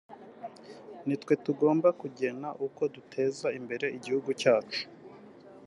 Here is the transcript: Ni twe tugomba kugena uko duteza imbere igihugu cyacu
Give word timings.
Ni 1.05 1.15
twe 1.21 1.33
tugomba 1.45 1.87
kugena 2.01 2.47
uko 2.65 2.81
duteza 2.95 3.47
imbere 3.59 3.85
igihugu 3.97 4.29
cyacu 4.41 4.81